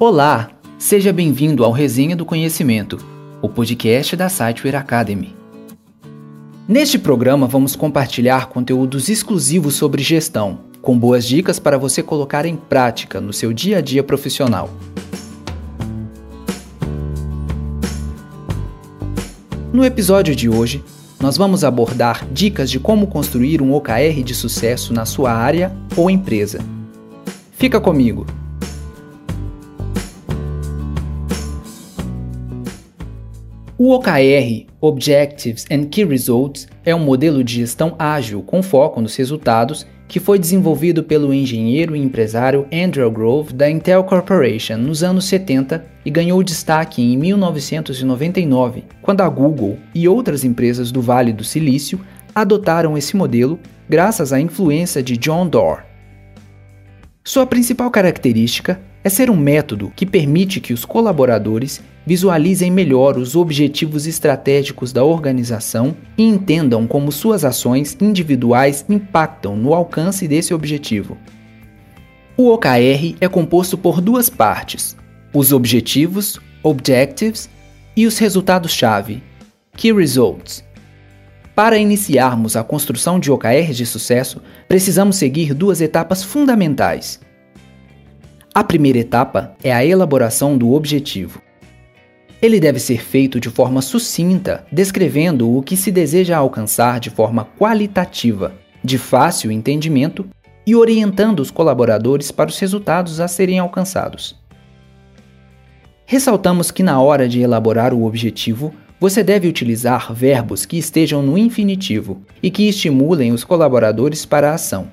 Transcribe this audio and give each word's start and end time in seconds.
Olá, 0.00 0.50
seja 0.78 1.12
bem-vindo 1.12 1.64
ao 1.64 1.72
Resenha 1.72 2.14
do 2.14 2.24
Conhecimento, 2.24 2.98
o 3.42 3.48
podcast 3.48 4.14
da 4.14 4.28
Siteware 4.28 4.76
Academy. 4.76 5.34
Neste 6.68 6.96
programa 6.96 7.48
vamos 7.48 7.74
compartilhar 7.74 8.46
conteúdos 8.46 9.08
exclusivos 9.08 9.74
sobre 9.74 10.00
gestão, 10.00 10.60
com 10.80 10.96
boas 10.96 11.26
dicas 11.26 11.58
para 11.58 11.76
você 11.76 12.00
colocar 12.00 12.46
em 12.46 12.54
prática 12.54 13.20
no 13.20 13.32
seu 13.32 13.52
dia 13.52 13.78
a 13.78 13.80
dia 13.80 14.04
profissional. 14.04 14.70
No 19.72 19.84
episódio 19.84 20.36
de 20.36 20.48
hoje, 20.48 20.84
nós 21.18 21.36
vamos 21.36 21.64
abordar 21.64 22.24
dicas 22.30 22.70
de 22.70 22.78
como 22.78 23.08
construir 23.08 23.60
um 23.60 23.74
OKR 23.74 24.22
de 24.22 24.32
sucesso 24.32 24.92
na 24.92 25.04
sua 25.04 25.32
área 25.32 25.72
ou 25.96 26.08
empresa. 26.08 26.60
Fica 27.50 27.80
comigo! 27.80 28.24
O 33.80 33.92
OKR, 33.92 34.66
Objectives 34.80 35.64
and 35.70 35.84
Key 35.84 36.04
Results, 36.04 36.66
é 36.84 36.92
um 36.92 36.98
modelo 36.98 37.44
de 37.44 37.54
gestão 37.54 37.94
ágil 37.96 38.42
com 38.42 38.60
foco 38.60 39.00
nos 39.00 39.14
resultados 39.14 39.86
que 40.08 40.18
foi 40.18 40.36
desenvolvido 40.36 41.04
pelo 41.04 41.32
engenheiro 41.32 41.94
e 41.94 42.00
empresário 42.00 42.66
Andrew 42.72 43.08
Grove 43.08 43.52
da 43.52 43.70
Intel 43.70 44.02
Corporation 44.02 44.78
nos 44.78 45.04
anos 45.04 45.26
70 45.26 45.86
e 46.04 46.10
ganhou 46.10 46.42
destaque 46.42 47.00
em 47.00 47.16
1999, 47.16 48.82
quando 49.00 49.20
a 49.20 49.28
Google 49.28 49.78
e 49.94 50.08
outras 50.08 50.42
empresas 50.42 50.90
do 50.90 51.00
Vale 51.00 51.32
do 51.32 51.44
Silício 51.44 52.00
adotaram 52.34 52.98
esse 52.98 53.16
modelo 53.16 53.60
graças 53.88 54.32
à 54.32 54.40
influência 54.40 55.00
de 55.04 55.16
John 55.16 55.46
Doerr. 55.46 55.84
Sua 57.22 57.46
principal 57.46 57.92
característica 57.92 58.80
é 59.02 59.08
ser 59.08 59.30
um 59.30 59.36
método 59.36 59.92
que 59.94 60.04
permite 60.04 60.60
que 60.60 60.72
os 60.72 60.84
colaboradores 60.84 61.80
visualizem 62.06 62.70
melhor 62.70 63.18
os 63.18 63.36
objetivos 63.36 64.06
estratégicos 64.06 64.92
da 64.92 65.04
organização 65.04 65.94
e 66.16 66.24
entendam 66.24 66.86
como 66.86 67.12
suas 67.12 67.44
ações 67.44 67.96
individuais 68.00 68.84
impactam 68.88 69.56
no 69.56 69.74
alcance 69.74 70.26
desse 70.26 70.54
objetivo. 70.54 71.18
O 72.36 72.50
OKR 72.52 73.16
é 73.20 73.28
composto 73.28 73.76
por 73.76 74.00
duas 74.00 74.30
partes: 74.30 74.96
os 75.34 75.52
objetivos, 75.52 76.40
objectives, 76.62 77.50
e 77.96 78.06
os 78.06 78.16
resultados-chave, 78.16 79.22
key 79.76 79.92
results. 79.92 80.64
Para 81.54 81.76
iniciarmos 81.76 82.54
a 82.56 82.62
construção 82.62 83.18
de 83.18 83.32
OKRs 83.32 83.76
de 83.76 83.84
sucesso, 83.84 84.40
precisamos 84.68 85.16
seguir 85.16 85.52
duas 85.52 85.80
etapas 85.80 86.22
fundamentais. 86.22 87.20
A 88.58 88.64
primeira 88.64 88.98
etapa 88.98 89.54
é 89.62 89.72
a 89.72 89.86
elaboração 89.86 90.58
do 90.58 90.72
objetivo. 90.72 91.40
Ele 92.42 92.58
deve 92.58 92.80
ser 92.80 93.00
feito 93.00 93.38
de 93.38 93.48
forma 93.48 93.80
sucinta, 93.80 94.66
descrevendo 94.72 95.56
o 95.56 95.62
que 95.62 95.76
se 95.76 95.92
deseja 95.92 96.36
alcançar 96.36 96.98
de 96.98 97.08
forma 97.08 97.46
qualitativa, 97.56 98.52
de 98.82 98.98
fácil 98.98 99.52
entendimento 99.52 100.28
e 100.66 100.74
orientando 100.74 101.38
os 101.38 101.52
colaboradores 101.52 102.32
para 102.32 102.50
os 102.50 102.58
resultados 102.58 103.20
a 103.20 103.28
serem 103.28 103.60
alcançados. 103.60 104.34
Ressaltamos 106.04 106.72
que 106.72 106.82
na 106.82 107.00
hora 107.00 107.28
de 107.28 107.40
elaborar 107.40 107.94
o 107.94 108.02
objetivo, 108.02 108.74
você 108.98 109.22
deve 109.22 109.46
utilizar 109.46 110.12
verbos 110.12 110.66
que 110.66 110.78
estejam 110.78 111.22
no 111.22 111.38
infinitivo 111.38 112.22
e 112.42 112.50
que 112.50 112.68
estimulem 112.68 113.30
os 113.30 113.44
colaboradores 113.44 114.26
para 114.26 114.50
a 114.50 114.54
ação. 114.54 114.88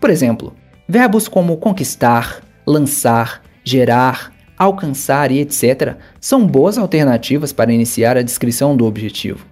Por 0.00 0.10
exemplo, 0.10 0.54
verbos 0.88 1.26
como 1.26 1.56
conquistar, 1.56 2.51
lançar, 2.72 3.42
gerar, 3.62 4.32
alcançar 4.58 5.30
e 5.30 5.40
etc. 5.40 5.96
são 6.20 6.46
boas 6.46 6.78
alternativas 6.78 7.52
para 7.52 7.72
iniciar 7.72 8.16
a 8.16 8.22
descrição 8.22 8.76
do 8.76 8.86
objetivo. 8.86 9.46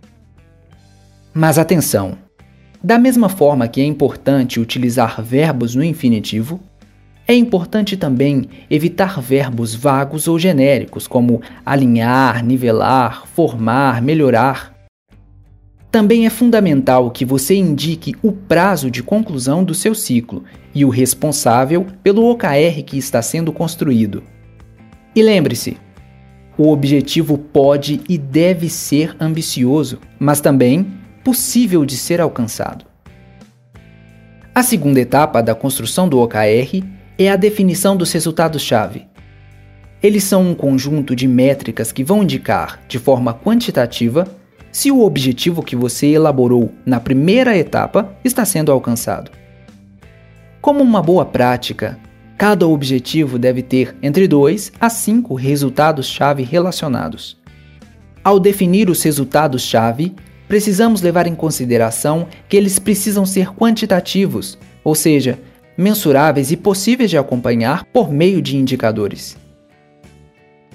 Mas 1.32 1.58
atenção! 1.58 2.18
Da 2.82 2.98
mesma 2.98 3.28
forma 3.28 3.68
que 3.68 3.80
é 3.80 3.84
importante 3.84 4.58
utilizar 4.58 5.22
verbos 5.22 5.74
no 5.74 5.84
infinitivo, 5.84 6.58
é 7.28 7.34
importante 7.34 7.96
também 7.96 8.48
evitar 8.68 9.20
verbos 9.20 9.74
vagos 9.74 10.26
ou 10.26 10.38
genéricos, 10.38 11.06
como 11.06 11.42
alinhar, 11.64 12.44
nivelar, 12.44 13.26
formar, 13.26 14.02
melhorar. 14.02 14.69
Também 15.90 16.24
é 16.24 16.30
fundamental 16.30 17.10
que 17.10 17.24
você 17.24 17.56
indique 17.56 18.14
o 18.22 18.30
prazo 18.30 18.90
de 18.90 19.02
conclusão 19.02 19.64
do 19.64 19.74
seu 19.74 19.92
ciclo 19.92 20.44
e 20.72 20.84
o 20.84 20.88
responsável 20.88 21.86
pelo 22.02 22.30
OKR 22.30 22.82
que 22.86 22.96
está 22.96 23.20
sendo 23.20 23.52
construído. 23.52 24.22
E 25.16 25.22
lembre-se, 25.22 25.76
o 26.56 26.70
objetivo 26.70 27.36
pode 27.36 28.00
e 28.08 28.16
deve 28.16 28.68
ser 28.68 29.16
ambicioso, 29.18 29.98
mas 30.18 30.40
também 30.40 30.86
possível 31.24 31.84
de 31.84 31.96
ser 31.96 32.20
alcançado. 32.20 32.84
A 34.54 34.62
segunda 34.62 35.00
etapa 35.00 35.42
da 35.42 35.54
construção 35.54 36.08
do 36.08 36.20
OKR 36.20 36.84
é 37.18 37.30
a 37.30 37.36
definição 37.36 37.96
dos 37.96 38.12
resultados-chave. 38.12 39.06
Eles 40.02 40.22
são 40.22 40.50
um 40.50 40.54
conjunto 40.54 41.16
de 41.16 41.26
métricas 41.26 41.90
que 41.90 42.04
vão 42.04 42.22
indicar, 42.22 42.80
de 42.86 42.98
forma 42.98 43.34
quantitativa, 43.34 44.26
se 44.72 44.90
o 44.90 45.02
objetivo 45.02 45.62
que 45.62 45.76
você 45.76 46.08
elaborou 46.08 46.72
na 46.84 47.00
primeira 47.00 47.56
etapa 47.56 48.14
está 48.24 48.44
sendo 48.44 48.70
alcançado. 48.70 49.30
Como 50.60 50.82
uma 50.82 51.02
boa 51.02 51.24
prática, 51.24 51.98
Cada 52.40 52.66
objetivo 52.66 53.38
deve 53.38 53.60
ter 53.60 53.94
entre 54.02 54.26
2 54.26 54.72
a 54.80 54.88
5 54.88 55.34
resultados-chave 55.34 56.42
relacionados. 56.42 57.36
Ao 58.24 58.40
definir 58.40 58.88
os 58.88 59.02
resultados-chave, 59.02 60.14
precisamos 60.48 61.02
levar 61.02 61.26
em 61.26 61.34
consideração 61.34 62.26
que 62.48 62.56
eles 62.56 62.78
precisam 62.78 63.26
ser 63.26 63.50
quantitativos, 63.50 64.58
ou 64.82 64.94
seja, 64.94 65.38
mensuráveis 65.76 66.50
e 66.50 66.56
possíveis 66.56 67.10
de 67.10 67.18
acompanhar 67.18 67.84
por 67.92 68.10
meio 68.10 68.40
de 68.40 68.56
indicadores. 68.56 69.36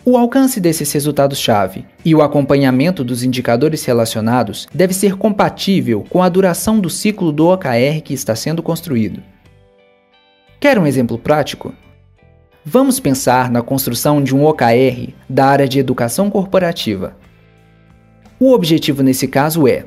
O 0.07 0.17
alcance 0.17 0.59
desses 0.59 0.91
resultados-chave 0.91 1.83
e 2.05 2.13
o 2.13 2.21
acompanhamento 2.21 3.03
dos 3.03 3.23
indicadores 3.23 3.83
relacionados 3.85 4.67
deve 4.71 4.93
ser 4.93 5.17
compatível 5.17 6.05
com 6.07 6.21
a 6.21 6.29
duração 6.29 6.79
do 6.79 6.91
ciclo 6.91 7.31
do 7.31 7.47
OKR 7.47 8.03
que 8.03 8.13
está 8.13 8.35
sendo 8.35 8.61
construído. 8.61 9.23
Quer 10.59 10.77
um 10.77 10.85
exemplo 10.85 11.17
prático? 11.17 11.73
Vamos 12.63 12.99
pensar 12.99 13.49
na 13.49 13.63
construção 13.63 14.21
de 14.21 14.35
um 14.35 14.45
OKR 14.45 15.11
da 15.27 15.47
área 15.47 15.67
de 15.67 15.79
educação 15.79 16.29
corporativa. 16.29 17.17
O 18.39 18.51
objetivo 18.51 19.01
nesse 19.01 19.27
caso 19.27 19.67
é 19.67 19.85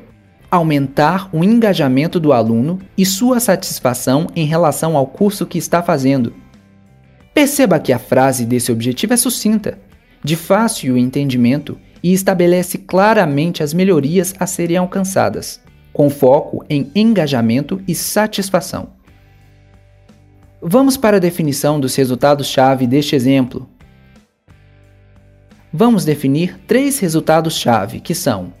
aumentar 0.51 1.29
o 1.31 1.45
engajamento 1.45 2.19
do 2.19 2.33
aluno 2.33 2.77
e 2.97 3.05
sua 3.05 3.39
satisfação 3.39 4.27
em 4.35 4.45
relação 4.45 4.97
ao 4.97 5.07
curso 5.07 5.45
que 5.45 5.57
está 5.57 5.81
fazendo. 5.81 6.33
Perceba 7.33 7.79
que 7.79 7.93
a 7.93 7.99
frase 7.99 8.45
desse 8.45 8.69
objetivo 8.69 9.13
é 9.13 9.17
sucinta, 9.17 9.77
de 10.23 10.35
fácil 10.35 10.97
entendimento 10.97 11.77
e 12.03 12.13
estabelece 12.13 12.77
claramente 12.77 13.63
as 13.63 13.73
melhorias 13.73 14.33
a 14.39 14.45
serem 14.45 14.77
alcançadas, 14.77 15.61
com 15.91 16.09
foco 16.09 16.63
em 16.69 16.91
engajamento 16.95 17.81
e 17.87 17.93
satisfação. 17.93 18.89
Vamos 20.61 20.97
para 20.97 21.17
a 21.17 21.21
definição 21.21 21.79
dos 21.79 21.95
resultados-chave 21.95 22.85
deste 22.85 23.15
exemplo. 23.15 23.69
Vamos 25.71 26.03
definir 26.03 26.59
três 26.67 26.99
resultados-chave, 26.99 28.01
que 28.01 28.13
são: 28.13 28.53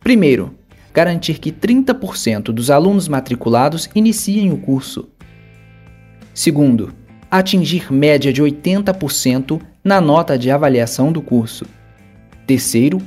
primeiro, 0.00 0.54
garantir 0.92 1.38
que 1.38 1.52
30% 1.52 2.44
dos 2.44 2.70
alunos 2.70 3.06
matriculados 3.06 3.88
iniciem 3.94 4.52
o 4.52 4.58
curso. 4.58 5.08
Segundo, 6.34 6.92
atingir 7.30 7.92
média 7.92 8.32
de 8.32 8.42
80% 8.42 9.60
na 9.88 10.02
nota 10.02 10.36
de 10.36 10.50
avaliação 10.50 11.10
do 11.10 11.22
curso. 11.22 11.64
Terceiro, 12.46 13.00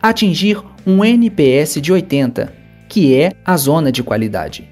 atingir 0.00 0.62
um 0.86 1.04
NPS 1.04 1.80
de 1.80 1.92
80, 1.92 2.52
que 2.88 3.16
é 3.16 3.32
a 3.44 3.56
zona 3.56 3.90
de 3.90 4.00
qualidade. 4.00 4.70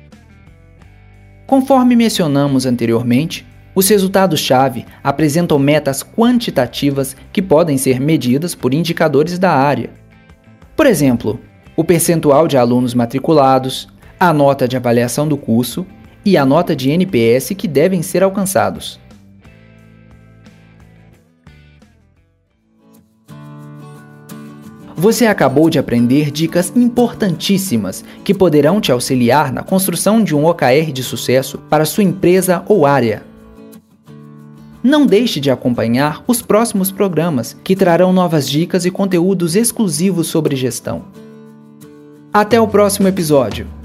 Conforme 1.49 1.97
mencionamos 1.97 2.65
anteriormente, 2.65 3.45
os 3.75 3.89
resultados-chave 3.89 4.87
apresentam 5.03 5.59
metas 5.59 6.01
quantitativas 6.01 7.17
que 7.33 7.43
podem 7.43 7.77
ser 7.77 7.99
medidas 7.99 8.55
por 8.55 8.73
indicadores 8.73 9.37
da 9.37 9.51
área. 9.51 9.91
Por 10.77 10.87
exemplo, 10.87 11.41
o 11.75 11.83
percentual 11.83 12.47
de 12.47 12.57
alunos 12.57 12.95
matriculados, 12.95 13.89
a 14.21 14.33
nota 14.33 14.69
de 14.69 14.77
avaliação 14.77 15.27
do 15.27 15.37
curso 15.37 15.85
e 16.25 16.37
a 16.37 16.47
nota 16.47 16.77
de 16.77 16.91
NPS 16.91 17.49
que 17.59 17.67
devem 17.67 18.01
ser 18.01 18.23
alcançados. 18.23 19.01
Você 24.99 25.27
acabou 25.27 25.71
de 25.71 25.79
aprender 25.79 26.33
dicas 26.33 26.73
importantíssimas 26.75 28.05
que 28.25 28.35
poderão 28.35 28.81
te 28.81 28.91
auxiliar 28.91 29.53
na 29.53 29.63
construção 29.63 30.25
de 30.25 30.35
um 30.35 30.45
OKR 30.45 30.91
de 30.93 31.05
sucesso 31.05 31.57
para 31.71 31.85
sua 31.85 32.03
empresa 32.03 32.65
ou 32.67 32.85
área. 32.85 33.23
Não 34.83 35.07
deixe 35.07 35.39
de 35.39 35.53
acompanhar 35.53 36.25
os 36.27 36.43
próximos 36.43 36.91
programas 36.91 37.57
que 37.63 37.77
trarão 37.77 38.13
novas 38.13 38.51
dicas 38.51 38.85
e 38.85 38.91
conteúdos 38.91 39.55
exclusivos 39.55 40.27
sobre 40.27 40.57
gestão. 40.57 41.05
Até 42.33 42.61
o 42.61 42.67
próximo 42.67 43.07
episódio! 43.07 43.78